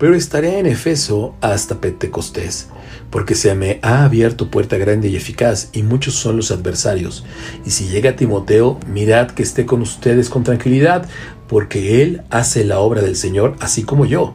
Pero 0.00 0.16
estaré 0.16 0.58
en 0.58 0.66
Efeso 0.66 1.36
hasta 1.40 1.80
Pentecostés 1.80 2.68
porque 3.10 3.34
se 3.34 3.54
me 3.54 3.80
ha 3.82 4.04
abierto 4.04 4.50
puerta 4.50 4.78
grande 4.78 5.08
y 5.08 5.16
eficaz, 5.16 5.68
y 5.72 5.82
muchos 5.82 6.14
son 6.14 6.36
los 6.36 6.50
adversarios. 6.50 7.24
Y 7.66 7.70
si 7.70 7.88
llega 7.88 8.16
Timoteo, 8.16 8.78
mirad 8.86 9.32
que 9.32 9.42
esté 9.42 9.66
con 9.66 9.82
ustedes 9.82 10.30
con 10.30 10.44
tranquilidad, 10.44 11.06
porque 11.48 12.02
él 12.02 12.22
hace 12.30 12.64
la 12.64 12.78
obra 12.78 13.02
del 13.02 13.16
Señor, 13.16 13.56
así 13.58 13.82
como 13.82 14.06
yo. 14.06 14.34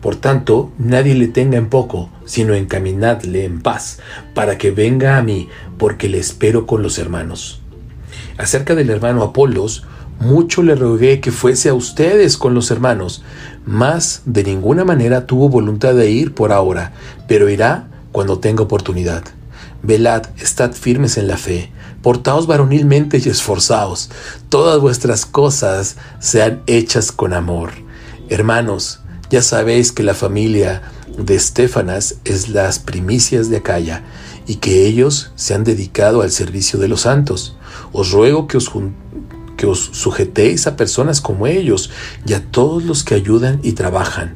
Por 0.00 0.16
tanto, 0.16 0.72
nadie 0.78 1.14
le 1.14 1.28
tenga 1.28 1.58
en 1.58 1.68
poco, 1.68 2.10
sino 2.24 2.54
encaminadle 2.54 3.44
en 3.44 3.60
paz, 3.60 4.00
para 4.32 4.56
que 4.56 4.70
venga 4.70 5.18
a 5.18 5.22
mí, 5.22 5.48
porque 5.76 6.08
le 6.08 6.18
espero 6.18 6.66
con 6.66 6.82
los 6.82 6.98
hermanos. 6.98 7.60
Acerca 8.38 8.74
del 8.74 8.88
hermano 8.88 9.22
Apolos, 9.22 9.84
mucho 10.20 10.62
le 10.62 10.74
rogué 10.74 11.20
que 11.20 11.32
fuese 11.32 11.68
a 11.68 11.74
ustedes 11.74 12.36
con 12.36 12.54
los 12.54 12.70
hermanos, 12.70 13.22
mas 13.66 14.22
de 14.24 14.44
ninguna 14.44 14.84
manera 14.84 15.26
tuvo 15.26 15.48
voluntad 15.48 15.94
de 15.94 16.10
ir 16.10 16.34
por 16.34 16.52
ahora, 16.52 16.92
pero 17.28 17.48
irá 17.48 17.88
cuando 18.12 18.38
tenga 18.38 18.62
oportunidad. 18.62 19.24
Velad, 19.82 20.26
estad 20.38 20.72
firmes 20.72 21.18
en 21.18 21.28
la 21.28 21.36
fe, 21.36 21.70
portaos 22.02 22.46
varonilmente 22.46 23.20
y 23.22 23.28
esforzaos, 23.28 24.10
todas 24.48 24.80
vuestras 24.80 25.26
cosas 25.26 25.96
sean 26.20 26.62
hechas 26.66 27.12
con 27.12 27.32
amor. 27.32 27.72
Hermanos, 28.28 29.00
ya 29.30 29.42
sabéis 29.42 29.92
que 29.92 30.02
la 30.02 30.14
familia 30.14 30.82
de 31.18 31.34
Estefanas 31.34 32.16
es 32.24 32.48
las 32.48 32.78
primicias 32.78 33.50
de 33.50 33.58
Acaya, 33.58 34.04
y 34.46 34.56
que 34.56 34.86
ellos 34.86 35.32
se 35.36 35.54
han 35.54 35.64
dedicado 35.64 36.22
al 36.22 36.30
servicio 36.30 36.78
de 36.78 36.88
los 36.88 37.02
santos. 37.02 37.56
Os 37.92 38.10
ruego 38.10 38.46
que 38.46 38.56
os, 38.56 38.70
que 39.56 39.66
os 39.66 39.90
sujetéis 39.92 40.66
a 40.66 40.76
personas 40.76 41.20
como 41.20 41.46
ellos 41.46 41.90
y 42.26 42.34
a 42.34 42.44
todos 42.44 42.84
los 42.84 43.04
que 43.04 43.14
ayudan 43.14 43.60
y 43.62 43.72
trabajan 43.72 44.34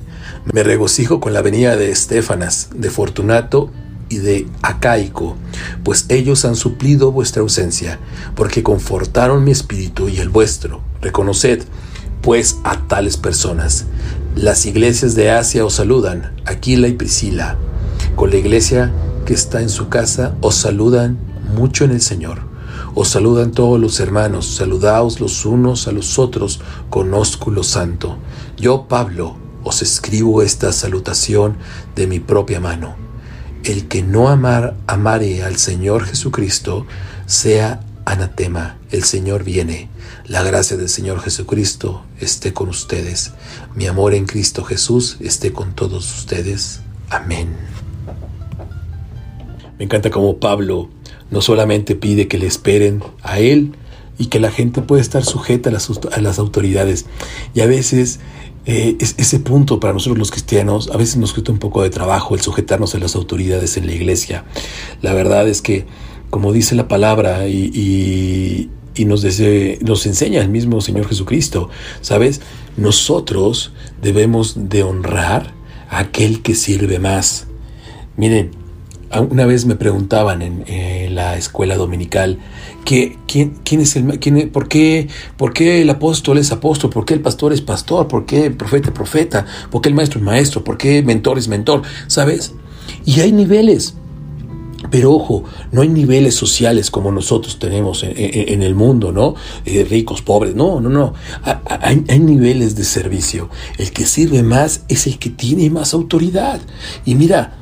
me 0.53 0.63
regocijo 0.63 1.21
con 1.21 1.33
la 1.33 1.43
venida 1.43 1.77
de 1.77 1.91
Estefanas, 1.91 2.71
de 2.75 2.91
Fortunato 2.91 3.71
y 4.09 4.19
de 4.19 4.49
Acaico, 4.63 5.37
pues 5.85 6.07
ellos 6.09 6.45
han 6.45 6.57
suplido 6.57 7.13
vuestra 7.13 7.43
ausencia, 7.43 7.99
porque 8.35 8.63
confortaron 8.63 9.45
mi 9.45 9.51
espíritu 9.51 10.09
y 10.09 10.19
el 10.19 10.31
vuestro. 10.31 10.81
Reconoced, 11.03 11.65
pues, 12.23 12.57
a 12.65 12.89
tales 12.89 13.17
personas. 13.17 13.87
Las 14.35 14.65
iglesias 14.65 15.15
de 15.15 15.31
Asia 15.31 15.65
os 15.65 15.75
saludan, 15.75 16.35
Aquila 16.47 16.89
y 16.89 16.95
Priscila. 16.95 17.59
Con 18.17 18.31
la 18.31 18.37
iglesia 18.37 18.93
que 19.27 19.35
está 19.35 19.61
en 19.61 19.69
su 19.69 19.89
casa 19.89 20.35
os 20.41 20.55
saludan 20.55 21.19
mucho 21.55 21.85
en 21.85 21.91
el 21.91 22.01
Señor. 22.01 22.48
Os 23.01 23.11
saludan 23.11 23.53
todos 23.53 23.79
los 23.79 24.01
hermanos, 24.01 24.57
saludaos 24.57 25.21
los 25.21 25.47
unos 25.47 25.87
a 25.87 25.93
los 25.93 26.19
otros 26.19 26.61
con 26.91 27.15
ósculo 27.15 27.63
santo. 27.63 28.19
Yo, 28.57 28.89
Pablo, 28.89 29.37
os 29.63 29.83
escribo 29.83 30.43
esta 30.43 30.73
salutación 30.73 31.59
de 31.95 32.09
mi 32.09 32.19
propia 32.19 32.59
mano. 32.59 32.97
El 33.63 33.87
que 33.87 34.03
no 34.03 34.29
amar, 34.29 34.77
amare 34.89 35.45
al 35.45 35.59
Señor 35.59 36.07
Jesucristo, 36.07 36.87
sea 37.27 37.87
anatema. 38.05 38.79
El 38.91 39.05
Señor 39.05 39.45
viene. 39.45 39.91
La 40.27 40.43
gracia 40.43 40.77
del 40.77 40.89
Señor 40.89 41.21
Jesucristo 41.21 42.03
esté 42.19 42.53
con 42.53 42.69
ustedes. 42.69 43.31
Mi 43.77 43.87
amor 43.87 44.13
en 44.13 44.27
Cristo 44.27 44.65
Jesús 44.65 45.19
esté 45.21 45.53
con 45.53 45.73
todos 45.73 46.19
ustedes. 46.19 46.81
Amén. 47.11 47.57
Me 49.79 49.85
encanta 49.85 50.11
como 50.11 50.41
Pablo 50.41 50.91
no 51.31 51.41
solamente 51.41 51.95
pide 51.95 52.29
que 52.29 52.39
le 52.39 52.47
esperen 52.47 53.03
a 53.23 53.39
Él 53.39 53.73
y 54.19 54.27
que 54.27 54.41
la 54.41 54.51
gente 54.51 54.83
pueda 54.83 55.01
estar 55.01 55.25
sujeta 55.25 55.71
a 55.71 56.21
las, 56.21 56.39
autoridades. 56.39 57.07
Y 57.55 57.61
a 57.61 57.67
veces 57.67 58.19
eh, 58.67 58.97
ese 58.99 59.39
punto 59.39 59.79
para 59.79 59.93
nosotros 59.93 60.19
los 60.19 60.31
cristianos 60.31 60.91
a 60.93 60.97
veces 60.97 61.17
nos 61.17 61.33
cuesta 61.33 61.53
un 61.53 61.59
poco 61.59 61.83
de 61.83 61.91
trabajo 61.91 62.35
el 62.35 62.41
sujetarnos 62.41 62.95
a 62.95 62.99
las 62.99 63.15
autoridades 63.15 63.77
en 63.77 63.87
la 63.87 63.93
iglesia. 63.93 64.45
La 65.01 65.15
verdad 65.15 65.49
es 65.49 65.63
que, 65.63 65.87
como 66.31 66.53
dice 66.53 66.75
la 66.75 66.89
palabra 66.89 67.49
y, 67.49 68.71
nos, 69.07 69.25
nos 69.81 70.07
enseña 70.07 70.41
el 70.41 70.49
mismo 70.49 70.81
Señor 70.81 71.07
Jesucristo, 71.07 71.71
¿sabes? 72.01 72.41
Nosotros 72.77 73.73
debemos 74.03 74.69
de 74.69 74.83
honrar 74.83 75.55
a 75.89 76.01
aquel 76.01 76.43
que 76.43 76.57
sirve 76.57 76.99
más. 76.99 77.47
Miren, 78.17 78.51
una 79.31 79.47
vez 79.47 79.67
me 79.67 79.75
preguntaban 79.75 80.43
en 80.43 81.15
la 81.15 81.37
escuela 81.37 81.77
dominical, 81.77 82.39
quién, 83.27 83.55
quién 83.65 83.81
es 83.81 83.97
el, 83.97 84.19
quién, 84.19 84.51
por, 84.51 84.69
qué, 84.69 85.09
¿Por 85.37 85.53
qué 85.53 85.83
el 85.83 85.91
apóstol 85.91 86.39
es 86.39 86.53
apóstol? 86.53 86.91
¿Por 86.91 87.05
qué 87.05 87.15
el 87.15 87.21
pastor 87.21 87.53
es 87.53 87.61
pastor? 87.61 88.09
¿Por 88.09 88.25
qué 88.25 88.47
el 88.47 88.55
profeta 88.55 88.89
es 88.89 88.95
profeta? 88.95 89.47
¿Por 89.71 89.83
qué 89.83 89.89
el 89.89 89.95
maestro 89.95 90.21
es 90.21 90.25
maestro? 90.25 90.65
¿Por 90.65 90.79
qué 90.79 91.03
mentor 91.03 91.39
es 91.39 91.49
mentor? 91.49 91.83
¿Sabes? 92.07 92.55
Y 93.05 93.21
hay 93.21 93.33
niveles. 93.33 93.95
Pero 94.91 95.13
ojo, 95.13 95.45
no 95.73 95.83
hay 95.83 95.89
niveles 95.89 96.35
sociales 96.35 96.91
como 96.91 97.11
nosotros 97.11 97.59
tenemos 97.59 98.05
en, 98.05 98.63
el 98.63 98.75
mundo, 98.77 99.11
¿no? 99.11 99.35
Eh, 99.67 99.85
ricos, 99.89 100.23
pobres, 100.23 100.55
no, 100.55 100.81
no, 100.81 100.89
no. 100.89 101.15
Hay, 101.43 102.21
niveles 102.21 102.77
de 102.77 102.85
servicio. 102.85 103.51
El 103.77 103.91
que 103.91 104.07
sirve 104.07 104.43
más 104.45 104.85
es 104.89 105.09
el 105.09 105.19
que 105.19 105.31
tiene 105.31 105.69
más 105.69 105.95
autoridad. 105.95 106.61
Y 107.05 107.17
mira, 107.17 107.59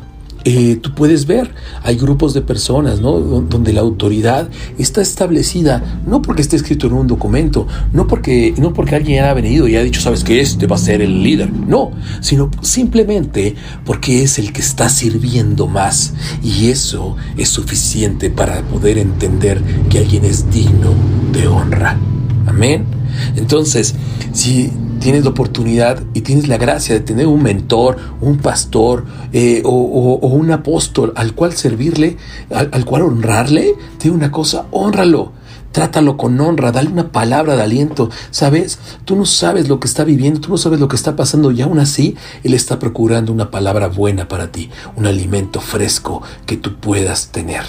eh, 0.48 0.78
tú 0.80 0.94
puedes 0.94 1.26
ver, 1.26 1.52
hay 1.82 1.96
grupos 1.96 2.32
de 2.32 2.40
personas, 2.40 3.00
¿no? 3.00 3.18
Donde 3.18 3.72
la 3.72 3.80
autoridad 3.80 4.48
está 4.78 5.00
establecida, 5.00 6.00
no 6.06 6.22
porque 6.22 6.40
esté 6.40 6.54
escrito 6.54 6.86
en 6.86 6.92
un 6.92 7.08
documento, 7.08 7.66
no 7.92 8.06
porque, 8.06 8.54
no 8.56 8.72
porque 8.72 8.94
alguien 8.94 9.24
ha 9.24 9.34
venido 9.34 9.66
y 9.66 9.74
ha 9.74 9.82
dicho, 9.82 10.00
sabes 10.00 10.22
que 10.22 10.40
este 10.40 10.68
va 10.68 10.76
a 10.76 10.78
ser 10.78 11.02
el 11.02 11.20
líder, 11.20 11.52
no, 11.52 11.90
sino 12.20 12.48
simplemente 12.60 13.56
porque 13.84 14.22
es 14.22 14.38
el 14.38 14.52
que 14.52 14.60
está 14.60 14.88
sirviendo 14.88 15.66
más 15.66 16.14
y 16.44 16.68
eso 16.70 17.16
es 17.36 17.48
suficiente 17.48 18.30
para 18.30 18.62
poder 18.62 18.98
entender 18.98 19.60
que 19.90 19.98
alguien 19.98 20.24
es 20.24 20.48
digno 20.48 20.94
de 21.32 21.48
honra. 21.48 21.98
Amén. 22.46 22.95
Entonces, 23.37 23.94
si 24.32 24.73
tienes 25.00 25.25
la 25.25 25.30
oportunidad 25.30 26.02
y 26.14 26.23
tienes 26.23 26.49
la 26.49 26.58
gracia 26.58 26.94
de 26.94 27.00
tener 27.00 27.26
un 27.26 27.42
mentor, 27.42 27.96
un 28.20 28.38
pastor 28.38 29.04
eh, 29.32 29.62
o, 29.64 29.70
un 29.70 30.50
apóstol 30.50 31.12
al 31.16 31.35
cual 31.35 31.52
servirle, 31.52 32.16
al, 32.50 32.85
cual 32.85 33.02
honrarle, 33.02 33.75
te 33.99 34.11
una 34.11 34.30
cosa, 34.30 34.66
honralo. 34.70 35.32
Trátalo 35.73 36.16
con 36.16 36.40
honra, 36.40 36.73
dale 36.73 36.88
una 36.88 37.12
palabra 37.12 37.54
de 37.54 37.62
aliento. 37.62 38.08
¿Sabes? 38.30 38.78
Tú 39.04 39.14
no 39.14 39.26
sabes 39.26 39.68
lo 39.68 39.78
que 39.78 39.87
está 39.87 40.04
viviendo, 40.04 40.40
tú 40.40 40.49
no 40.49 40.56
sabes 40.56 40.80
lo 40.80 40.88
que 40.88 40.96
está 40.96 41.16
pasando 41.16 41.50
y 41.52 41.61
aún 41.61 41.78
así 41.78 42.16
Él 42.44 42.54
está 42.54 42.78
procurando 42.78 43.32
una 43.32 43.50
palabra 43.50 43.88
buena 43.88 44.26
para 44.26 44.50
ti, 44.50 44.70
un 44.96 45.06
alimento 45.06 45.61
fresco 45.61 46.23
que 46.46 46.56
tú 46.56 46.76
puedas 46.76 47.28
tener. 47.28 47.64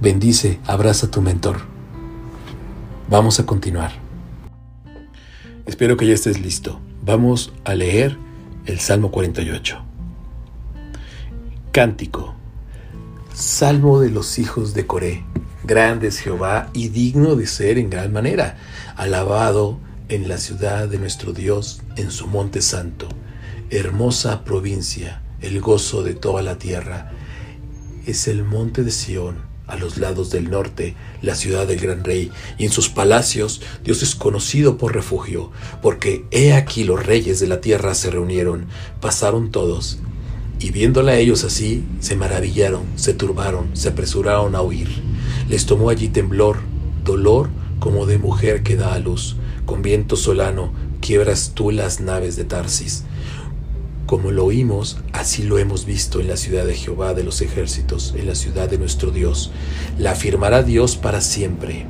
Bendice, 0.00 0.58
abraza 0.66 1.06
a 1.06 1.10
tu 1.10 1.20
mentor. 1.20 1.77
Vamos 3.10 3.40
a 3.40 3.46
continuar. 3.46 3.92
Espero 5.64 5.96
que 5.96 6.06
ya 6.06 6.12
estés 6.12 6.42
listo. 6.42 6.78
Vamos 7.02 7.54
a 7.64 7.74
leer 7.74 8.18
el 8.66 8.80
Salmo 8.80 9.10
48. 9.10 9.82
Cántico. 11.72 12.34
Salmo 13.32 14.00
de 14.00 14.10
los 14.10 14.38
hijos 14.38 14.74
de 14.74 14.86
Coré. 14.86 15.24
Grande 15.64 16.08
es 16.08 16.18
Jehová 16.18 16.68
y 16.74 16.88
digno 16.88 17.34
de 17.34 17.46
ser 17.46 17.78
en 17.78 17.88
gran 17.88 18.12
manera, 18.12 18.58
alabado 18.94 19.78
en 20.10 20.28
la 20.28 20.36
ciudad 20.36 20.86
de 20.86 20.98
nuestro 20.98 21.32
Dios, 21.32 21.80
en 21.96 22.10
su 22.10 22.26
monte 22.26 22.60
santo. 22.60 23.08
Hermosa 23.70 24.44
provincia, 24.44 25.22
el 25.40 25.62
gozo 25.62 26.02
de 26.02 26.12
toda 26.12 26.42
la 26.42 26.58
tierra. 26.58 27.12
Es 28.04 28.28
el 28.28 28.44
monte 28.44 28.84
de 28.84 28.90
Sión, 28.90 29.47
a 29.68 29.76
los 29.76 29.98
lados 29.98 30.30
del 30.30 30.50
norte, 30.50 30.96
la 31.22 31.34
ciudad 31.34 31.66
del 31.66 31.78
gran 31.78 32.02
rey, 32.02 32.32
y 32.58 32.64
en 32.64 32.72
sus 32.72 32.88
palacios 32.88 33.60
Dios 33.84 34.02
es 34.02 34.14
conocido 34.14 34.78
por 34.78 34.94
refugio, 34.94 35.52
porque 35.82 36.24
he 36.30 36.54
aquí 36.54 36.84
los 36.84 37.04
reyes 37.04 37.38
de 37.38 37.46
la 37.46 37.60
tierra 37.60 37.94
se 37.94 38.10
reunieron, 38.10 38.66
pasaron 39.00 39.52
todos, 39.52 39.98
y 40.60 40.70
viéndola 40.70 41.16
ellos 41.16 41.44
así, 41.44 41.84
se 42.00 42.16
maravillaron, 42.16 42.82
se 42.96 43.14
turbaron, 43.14 43.76
se 43.76 43.90
apresuraron 43.90 44.56
a 44.56 44.62
huir. 44.62 44.88
Les 45.48 45.66
tomó 45.66 45.88
allí 45.90 46.08
temblor, 46.08 46.58
dolor 47.04 47.48
como 47.78 48.06
de 48.06 48.18
mujer 48.18 48.62
que 48.64 48.74
da 48.74 48.94
a 48.94 48.98
luz. 48.98 49.36
Con 49.66 49.82
viento 49.82 50.16
solano 50.16 50.72
quiebras 51.00 51.52
tú 51.54 51.70
las 51.70 52.00
naves 52.00 52.34
de 52.34 52.44
Tarsis. 52.44 53.04
Como 54.08 54.30
lo 54.30 54.46
oímos, 54.46 54.96
así 55.12 55.42
lo 55.42 55.58
hemos 55.58 55.84
visto 55.84 56.18
en 56.18 56.28
la 56.28 56.38
ciudad 56.38 56.64
de 56.64 56.74
Jehová 56.74 57.12
de 57.12 57.22
los 57.22 57.42
ejércitos, 57.42 58.14
en 58.16 58.26
la 58.26 58.34
ciudad 58.34 58.66
de 58.66 58.78
nuestro 58.78 59.10
Dios. 59.10 59.50
La 59.98 60.12
afirmará 60.12 60.62
Dios 60.62 60.96
para 60.96 61.20
siempre. 61.20 61.84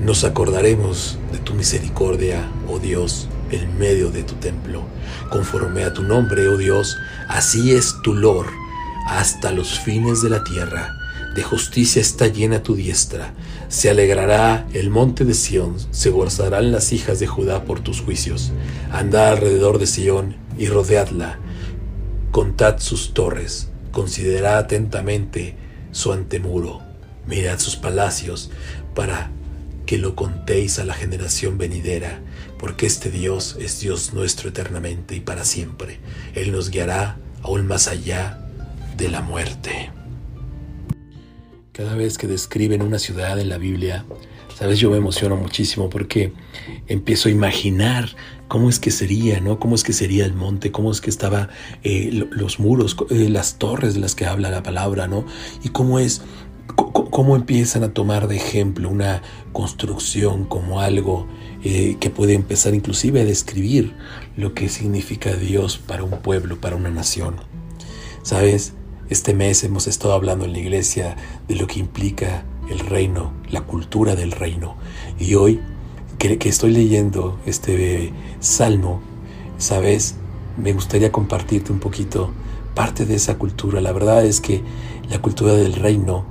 Nos 0.00 0.22
acordaremos 0.22 1.18
de 1.32 1.38
tu 1.38 1.54
misericordia, 1.54 2.48
oh 2.68 2.78
Dios, 2.78 3.26
en 3.50 3.76
medio 3.76 4.12
de 4.12 4.22
tu 4.22 4.34
templo. 4.34 4.84
Conforme 5.30 5.82
a 5.82 5.92
tu 5.92 6.04
nombre, 6.04 6.46
oh 6.46 6.58
Dios, 6.58 6.96
así 7.28 7.72
es 7.72 7.96
tu 8.04 8.14
lor 8.14 8.46
hasta 9.08 9.50
los 9.50 9.80
fines 9.80 10.22
de 10.22 10.30
la 10.30 10.44
tierra. 10.44 10.96
De 11.34 11.42
justicia 11.42 12.00
está 12.00 12.28
llena 12.28 12.62
tu 12.62 12.76
diestra. 12.76 13.34
Se 13.68 13.90
alegrará 13.90 14.68
el 14.72 14.88
monte 14.88 15.24
de 15.24 15.34
Sión, 15.34 15.74
se 15.90 16.10
gozarán 16.10 16.70
las 16.70 16.92
hijas 16.92 17.18
de 17.18 17.26
Judá 17.26 17.64
por 17.64 17.80
tus 17.80 18.00
juicios. 18.00 18.52
Andad 18.92 19.30
alrededor 19.30 19.78
de 19.78 19.88
Sión 19.88 20.36
y 20.56 20.68
rodeadla. 20.68 21.40
Contad 22.30 22.78
sus 22.78 23.14
torres, 23.14 23.70
considerad 23.90 24.58
atentamente 24.58 25.56
su 25.90 26.12
antemuro. 26.12 26.82
Mirad 27.26 27.58
sus 27.58 27.74
palacios 27.74 28.52
para 28.94 29.32
que 29.86 29.98
lo 29.98 30.14
contéis 30.14 30.78
a 30.78 30.84
la 30.84 30.94
generación 30.94 31.58
venidera, 31.58 32.20
porque 32.60 32.86
este 32.86 33.10
Dios 33.10 33.56
es 33.58 33.80
Dios 33.80 34.12
nuestro 34.14 34.50
eternamente 34.50 35.16
y 35.16 35.20
para 35.20 35.44
siempre. 35.44 35.98
Él 36.34 36.52
nos 36.52 36.70
guiará 36.70 37.16
aún 37.42 37.66
más 37.66 37.88
allá 37.88 38.38
de 38.96 39.08
la 39.08 39.20
muerte. 39.20 39.90
Cada 41.74 41.96
vez 41.96 42.18
que 42.18 42.28
describen 42.28 42.82
una 42.82 43.00
ciudad 43.00 43.36
en 43.40 43.48
la 43.48 43.58
Biblia, 43.58 44.04
sabes, 44.56 44.78
yo 44.78 44.90
me 44.92 44.96
emociono 44.96 45.34
muchísimo 45.34 45.90
porque 45.90 46.32
empiezo 46.86 47.28
a 47.28 47.32
imaginar 47.32 48.10
cómo 48.46 48.70
es 48.70 48.78
que 48.78 48.92
sería, 48.92 49.40
¿no? 49.40 49.58
Cómo 49.58 49.74
es 49.74 49.82
que 49.82 49.92
sería 49.92 50.24
el 50.24 50.34
monte, 50.34 50.70
cómo 50.70 50.92
es 50.92 51.00
que 51.00 51.10
estaban 51.10 51.48
eh, 51.82 52.10
los 52.30 52.60
muros, 52.60 52.96
eh, 53.10 53.28
las 53.28 53.58
torres 53.58 53.94
de 53.94 54.00
las 54.00 54.14
que 54.14 54.24
habla 54.24 54.50
la 54.50 54.62
palabra, 54.62 55.08
¿no? 55.08 55.26
Y 55.64 55.70
cómo 55.70 55.98
es 55.98 56.22
cómo 56.76 57.34
empiezan 57.34 57.82
a 57.82 57.92
tomar 57.92 58.28
de 58.28 58.36
ejemplo 58.36 58.88
una 58.88 59.22
construcción 59.52 60.44
como 60.44 60.80
algo 60.80 61.26
eh, 61.64 61.96
que 61.98 62.08
puede 62.08 62.34
empezar 62.34 62.72
inclusive 62.72 63.22
a 63.22 63.24
describir 63.24 63.94
lo 64.36 64.54
que 64.54 64.68
significa 64.68 65.34
Dios 65.34 65.78
para 65.78 66.04
un 66.04 66.22
pueblo, 66.22 66.60
para 66.60 66.76
una 66.76 66.90
nación. 66.90 67.34
Sabes, 68.22 68.74
este 69.10 69.34
mes 69.34 69.62
hemos 69.64 69.86
estado 69.86 70.14
hablando 70.14 70.46
en 70.46 70.52
la 70.52 70.58
iglesia 70.58 71.16
de 71.48 71.56
lo 71.56 71.66
que 71.66 71.80
implica 71.80 72.44
el 72.68 72.78
reino, 72.78 73.32
la 73.50 73.62
cultura 73.62 74.14
del 74.14 74.32
reino. 74.32 74.76
Y 75.18 75.34
hoy 75.34 75.60
que, 76.38 76.48
estoy 76.48 76.72
leyendo 76.72 77.38
este 77.44 78.12
salmo, 78.40 79.00
sabes, 79.58 80.16
me 80.56 80.72
gustaría 80.72 81.12
compartirte 81.12 81.72
un 81.72 81.80
poquito 81.80 82.30
parte 82.74 83.04
de 83.04 83.16
esa 83.16 83.36
cultura. 83.36 83.80
La 83.80 83.92
verdad 83.92 84.24
es 84.24 84.40
que 84.40 84.62
la 85.10 85.20
cultura 85.20 85.52
del 85.52 85.74
reino 85.74 86.24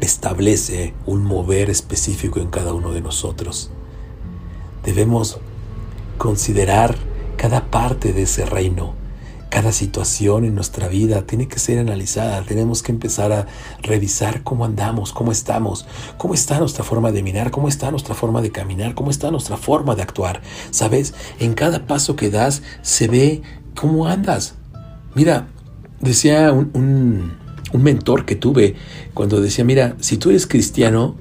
establece 0.00 0.94
un 1.06 1.24
mover 1.24 1.70
específico 1.70 2.40
en 2.40 2.48
cada 2.48 2.74
uno 2.74 2.92
de 2.92 3.00
nosotros. 3.00 3.70
Debemos 4.84 5.38
considerar 6.18 6.96
cada 7.36 7.70
parte 7.70 8.12
de 8.12 8.22
ese 8.22 8.44
reino. 8.46 8.94
Cada 9.52 9.70
situación 9.70 10.46
en 10.46 10.54
nuestra 10.54 10.88
vida 10.88 11.26
tiene 11.26 11.46
que 11.46 11.58
ser 11.58 11.78
analizada. 11.78 12.40
Tenemos 12.40 12.82
que 12.82 12.90
empezar 12.90 13.32
a 13.32 13.46
revisar 13.82 14.42
cómo 14.42 14.64
andamos, 14.64 15.12
cómo 15.12 15.30
estamos, 15.30 15.84
cómo 16.16 16.32
está 16.32 16.58
nuestra 16.58 16.84
forma 16.84 17.12
de 17.12 17.22
mirar, 17.22 17.50
cómo 17.50 17.68
está 17.68 17.90
nuestra 17.90 18.14
forma 18.14 18.40
de 18.40 18.50
caminar, 18.50 18.94
cómo 18.94 19.10
está 19.10 19.30
nuestra 19.30 19.58
forma 19.58 19.94
de 19.94 20.00
actuar. 20.00 20.40
Sabes, 20.70 21.12
en 21.38 21.52
cada 21.52 21.86
paso 21.86 22.16
que 22.16 22.30
das 22.30 22.62
se 22.80 23.08
ve 23.08 23.42
cómo 23.74 24.06
andas. 24.06 24.54
Mira, 25.14 25.48
decía 26.00 26.50
un, 26.50 27.36
un 27.74 27.82
mentor 27.82 28.24
que 28.24 28.36
tuve 28.36 28.74
cuando 29.12 29.42
decía, 29.42 29.66
mira, 29.66 29.96
si 30.00 30.16
tú 30.16 30.30
eres 30.30 30.46
cristiano, 30.46 31.14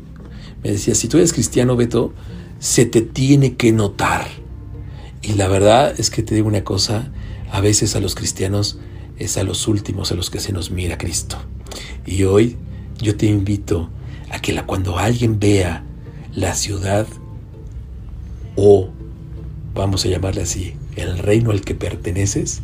me 0.63 0.71
decía, 0.71 0.95
si 0.95 1.09
tú 1.09 1.17
eres 1.17 1.33
cristiano, 1.33 1.75
Beto, 1.75 2.13
se 2.59 2.85
te 2.85 3.01
tiene 3.01 3.55
que 3.55 3.73
notar. 3.73 4.25
Y 5.21 5.33
la 5.33 5.49
verdad 5.49 5.93
es 5.99 6.09
que 6.09 6.23
te 6.23 6.33
digo 6.33 6.47
una 6.47 6.63
cosa, 6.63 7.11
a 7.51 7.61
veces 7.61 7.95
a 7.95 7.99
los 7.99 8.15
cristianos 8.15 8.79
es 9.17 9.37
a 9.37 9.43
los 9.43 9.67
últimos 9.67 10.11
a 10.11 10.15
los 10.15 10.29
que 10.29 10.39
se 10.39 10.53
nos 10.53 10.71
mira 10.71 10.97
Cristo. 10.97 11.37
Y 12.05 12.23
hoy 12.23 12.57
yo 12.97 13.15
te 13.15 13.27
invito 13.27 13.89
a 14.31 14.39
que 14.39 14.55
cuando 14.63 14.97
alguien 14.97 15.39
vea 15.39 15.83
la 16.33 16.55
ciudad 16.55 17.07
o, 18.55 18.89
vamos 19.73 20.05
a 20.05 20.09
llamarle 20.09 20.41
así, 20.41 20.75
el 20.95 21.17
reino 21.17 21.51
al 21.51 21.61
que 21.61 21.75
perteneces, 21.75 22.61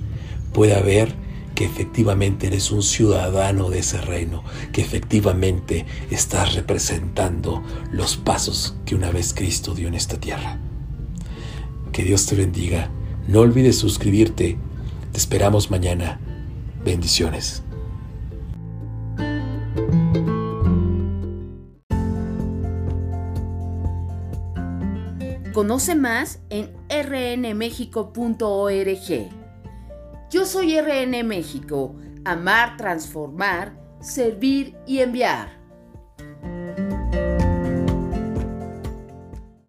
pueda 0.54 0.82
ver 0.82 1.13
que 1.56 1.65
efectivamente 1.65 2.47
eres 2.47 2.71
un 2.71 2.84
ciudadano 2.84 3.69
de 3.69 3.80
ese 3.80 4.00
reino, 4.00 4.43
que 4.71 4.82
efectivamente 4.82 5.86
estás 6.12 6.54
representando 6.54 7.63
los 7.91 8.15
pasos 8.15 8.76
que 8.86 8.93
una 8.93 9.12
vez 9.12 9.34
Cristo 9.34 9.73
dio 9.73 9.88
en 9.88 9.95
esta 9.95 10.19
tierra. 10.19 10.60
Que 11.91 12.04
Dios 12.04 12.28
te 12.28 12.36
bendiga. 12.36 12.91
No 13.28 13.39
olvides 13.39 13.78
suscribirte. 13.78 14.58
Te 15.17 15.21
esperamos 15.21 15.71
mañana. 15.71 16.19
Bendiciones. 16.86 17.63
Conoce 25.56 25.95
más 25.95 26.39
en 26.51 26.71
rnmexico.org. 26.88 29.30
Yo 30.30 30.45
soy 30.45 30.80
RN 30.80 31.23
México, 31.23 31.95
amar, 32.23 32.77
transformar, 32.77 33.75
servir 33.99 34.77
y 34.86 34.99
enviar. 34.99 35.57